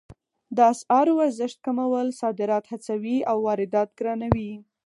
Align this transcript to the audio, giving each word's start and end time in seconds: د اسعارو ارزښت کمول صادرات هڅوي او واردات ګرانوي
د 0.55 0.57
اسعارو 0.73 1.13
ارزښت 1.25 1.57
کمول 1.65 2.07
صادرات 2.21 2.63
هڅوي 2.71 3.17
او 3.29 3.37
واردات 3.47 3.89
ګرانوي 3.99 4.51